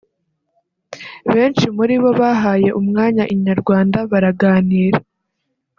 Benshi 1.33 1.65
muri 1.77 1.95
bo 2.01 2.11
bahaye 2.19 2.69
umwanya 2.79 3.23
Inyarwanda 3.35 3.97
baraganira 4.11 4.99